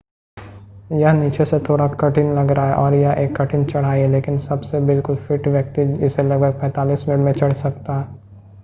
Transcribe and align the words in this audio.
यह 0.91 1.11
नीचे 1.13 1.45
से 1.45 1.59
थोड़ा 1.59 1.87
कठिन 2.01 2.33
लग 2.35 2.51
रहा 2.51 2.65
है 2.67 2.75
और 2.75 2.93
यह 2.93 3.11
एक 3.19 3.35
कठिन 3.35 3.65
चढ़ाई 3.65 3.99
है 3.99 4.11
लेकिन 4.11 4.37
सबसे 4.47 4.79
बिल्कुल 4.87 5.15
फ़िट 5.27 5.47
व्यक्ति 5.47 5.81
इसे 6.05 6.23
लगभग 6.23 6.59
45 6.63 7.07
मिनट 7.09 7.25
में 7.25 7.33
चड़ 7.33 7.53
सकता 7.55 7.99
है 7.99 8.07